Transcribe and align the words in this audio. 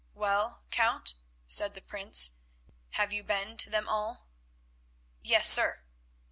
"Well, 0.15 0.63
Count," 0.71 1.13
said 1.45 1.75
the 1.75 1.79
Prince, 1.81 2.31
"have 2.97 3.13
you 3.13 3.23
been 3.23 3.55
to 3.57 3.69
them 3.69 3.87
all?" 3.87 4.27
"Yes, 5.21 5.47
sir." 5.47 5.83